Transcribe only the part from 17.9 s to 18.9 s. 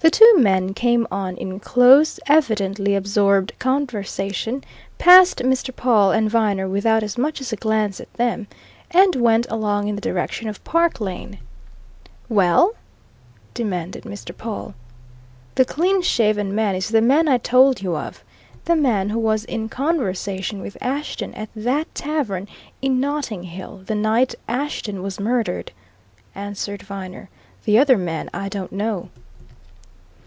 of the